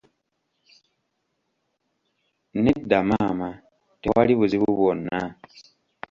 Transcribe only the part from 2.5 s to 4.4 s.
Nedda maama, tewali